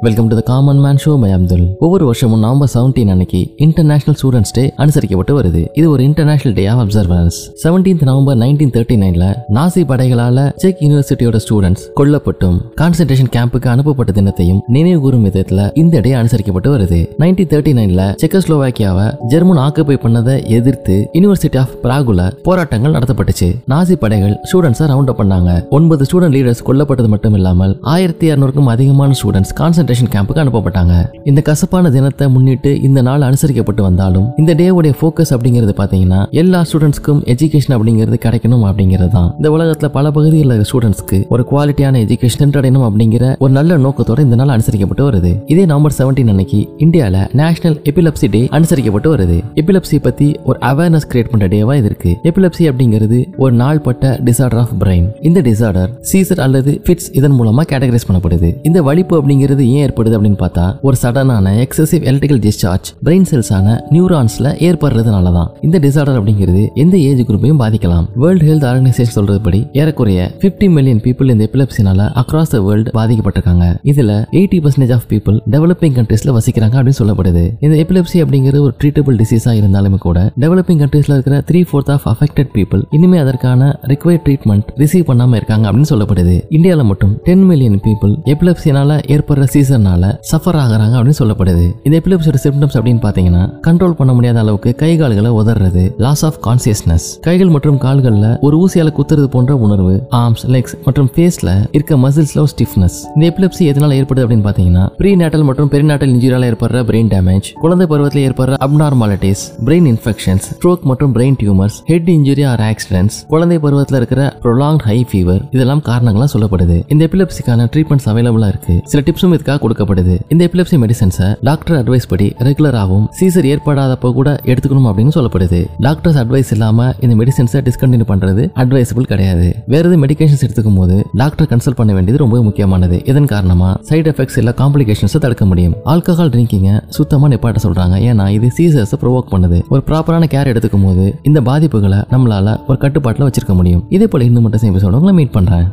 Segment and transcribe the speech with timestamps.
[0.00, 4.52] Welcome to the common man show by Abdul ஒவ்வொரு வருஷமும் November seventeen அன்னைக்கு international students
[4.52, 5.68] day அனுசரிக்கப்பட்டு வருது.
[5.72, 11.40] இது ஒரு international day of observance seventeenth November nineteen thirty நைன்ல நாசி படைகளால செக் யூனிவர்சிட்டியோட
[11.44, 12.60] ஸ்டூடெண்ட்ஸ் கொல்லப்பட்டும்.
[12.80, 17.00] கான்சென்ட்ரேஷன் கேம்புக்கு அனுப்பப்பட்ட தினத்தையும் நினைவு கூறும் விதத்துல இந்த டே அனுசரிக்கப்பட்டு வருது.
[17.18, 23.50] நைன்டீன் தேர்ட்டி நைன்ல செக்கஸ்லோவாக்கியாவை ஜெர்மன் ஆக்குப்பை பண்ணதை எதிர்த்து யூனிவர்சிட்டி ஆஃப் பிராகுல போராட்டங்கள் நடத்தப்பட்டுச்சு.
[23.68, 25.68] நாசி படைகள் ஸ்டூடெண்ட்ஸை ரவுண்ட் அப் பண்ணாங்க.
[25.70, 29.54] ஒன்பது ஸ்டூடெண்ட் லீடர்ஸ் கொல்லப்பட்டது மட்டும் இல்லாமல் ஆயிரத்தி இரநூறுக்கும் அதிகமான ஸ்டூடெண்ட்ஸ்
[29.88, 30.94] கான்சன்ட்ரேஷன் கேம்புக்கு அனுப்பப்பட்டாங்க.
[31.30, 37.20] இந்த கசப்பான தினத்தை முன்னிட்டு இந்த நாள் அனுசரிக்கப்பட்டு வந்தாலும் இந்த டேவுடைய ஃபோக்கஸ் அப்படிங்கிறது பாத்தீங்கன்னா எல்லா ஸ்டூடெண்ட்ஸ்க்கும்
[37.34, 39.28] எஜுகேஷன் அப்படிங்கிறது கிடைக்கணும் அப்படிங்கிறது தான்.
[39.38, 44.52] இந்த உலகத்துல பல பகுதிகளில் ஸ்டூடெண்ட்ஸ்க்கு ஒரு குவாலிட்டியான எஜுகேஷன் அடையணும் அப்படிங்கிற ஒரு நல்ல நோக்கத்தோட இந்த நாள்
[44.56, 45.32] அனுசரிக்கப்பட்டு வருது.
[45.54, 49.38] இதே நவம்பர் செவன்டீன் அன்னைக்கு இந்தியால நேஷனல் எபிலப்சி டே அனுசரிக்கப்பட்டு வருது.
[49.62, 52.12] எபிலப்சி பத்தி ஒரு அவேர்னஸ் கிரியேட் பண்ற டேவா இது இருக்கு.
[52.30, 58.08] எபிலப்சி அப்படிங்கிறது ஒரு நாள்பட்ட டிசார்டர் ஆஃப் பிரெயின் இந்த டிசார்டர் சீசர் அல்லது ஃபிட்ஸ் இதன் மூலமா கேட்டகரைஸ்
[58.10, 58.50] பண்ணப்படுது.
[58.68, 64.48] இந்த வலிப்பு அப்படிங்கிறது ஏன் ஏற்படுது அப்படின்னு பார்த்தா ஒரு சடனான எக்ஸசிவ் எலக்ட்ரிக்கல் டிஸ்சார்ஜ் பிரெயின் செல்ஸான நியூரான்ஸ்ல
[64.68, 68.06] ஏற்படுறதுனால தான் இந்த டிசார்டர் அப்படிங்கிறது எந்த ஏஜ் குரூப்பையும் பாதிக்கலாம்.
[68.14, 73.66] வேர்ல்ட் ஹெல்த் ஆர்கனைசேஷன் சொல்றதுபடி ஏறக்குறைய 50 மில்லியன் பீப்புள் இந்த எபிலப்சினால அக்ராஸ் த வேர்ல்டு பாதிக்கப்பட்டிருக்காங்க.
[73.90, 77.44] இதுல eighty percentage of people developing கண்ட்ரீஸ்ல வசிக்கிறாங்க அப்படின்னு சொல்லப்படுது.
[77.60, 82.50] இந்த எபிலப்சி அப்படிங்கிற ஒரு ட்ரீட்டபிள் டிசீஸா இருந்தாலுமே கூட டெவலப்பிங் கண்ட்ரீஸ்ல இருக்கிற three fourth of affected
[82.56, 86.36] people இனிமே அதற்கான ரிக்வயர்ட் ட்ரீட்மெண்ட் ரிசீவ் பண்ணாம இருக்காங்க அப்படின்னு சொல்லப்படுது.
[86.50, 91.64] இந்தியால மட்டும் டென் மில்லியன் பீப்புள் எபிலப்சினால ஏற்படுற சீசர்னால சஃபர் ஆகுறாங்க அப்படின்னு சொல்லப்படுது.
[91.82, 97.06] இந்த எபிலப்சியோட சிம்டம்ஸ் அப்படின்னு பாத்தீங்கன்னா கண்ட்ரோல் பண்ண முடியாத அளவுக்கு கை கால்களை உதறது லாஸ் ஆஃப் கான்சியஸ்னஸ்
[97.20, 102.52] கைகள் மற்றும் கால்கள்ல ஒரு ஊசியால குத்துறது போன்ற உணர்வு ஆர்ம்ஸ் லெக்ஸ் மற்றும் ஃபேஸ்ல இருக்க மசில்ஸ்ல ஒரு
[102.54, 107.48] ஸ்டிஃப்னஸ் இந்த எபிலிப்சி எதனால ஏற்படுது அப்படின்னு பாத்தீங்கன்னா ப்ரீ நேட்டல் மற்றும் பெரிநாட்டல் இன்ஜுரியால ஏற்படுற பிரெயின் டேமேஜ்
[107.60, 113.58] குழந்தை பருவத்தில் ஏற்படுற அப்நார்மாலிட்டிஸ் பிரெயின் இன்ஃபெக்ஷன்ஸ் ஸ்ட்ரோக் மற்றும் brain tumours head injury or accidents குழந்தை
[113.58, 116.76] பருவத்தில் இருக்கிற ப்ரொலாங் ஹை ஃபீவர் இதெல்லாம் காரணங்களாக சொல்லப்படுது.
[116.88, 118.74] இந்த எபிலப்சிக்கான ட்ரீட்மெண்ட்ஸ் அவைலபிளாக இருக்கு.
[118.84, 120.16] சில டிப்ஸும் இதுக்காக கொடுக்கப்படுது.
[120.34, 125.60] இந்த எபிலப்சி மெடிசன்ஸை டாக்டர் அட்வைஸ் படி ரெகுலராகவும் சீசர் ஏற்படாதப்போ கூட எடுத்துக்கணும் அப்படின்னு சொல்லப்படுது.
[125.86, 129.48] டாக்டர்ஸ் அட்வைஸ் இல்லாம இந்த மெடிசன்ஸை டிஸ்கண்டினியூ பண்றது அட்வைசபிள் கிடையாது.
[129.74, 132.98] வேற எது மெடிகேஷன்ஸ் எடுத்துக்கும் போது டாக்டர் கன்சல்ட் பண்ண வேண்டியது ரொம்ப முக்கியமானது.
[133.12, 135.74] இதன் காரணமா சைடு எஃபெக்ட்ஸ் இல்ல காம்ப்ளிகேஷன்ஸை தடுக்க முடியும்.
[135.92, 137.96] ஆல்கஹால் ட்ரிங்கிங்கை சுத்தமாக நிப்பாட்ட சொல்றாங்க.
[138.10, 139.60] ஏன்னா இது சீசர்ஸை ப்ரொவோக் பண்ணுது.
[139.74, 143.84] ஒரு ப்ராப்பரான கேர் எடுத்துக்கும் போது இந்த பாதிப்புகளை நம்மளால ஒரு கட்டுப்பாட்டில் வச்சிருக்க முடியும்.
[143.88, 145.68] இதே போல இன்னும் மட்டும் எபிசோட உங்களை மீட் பண்றேன்.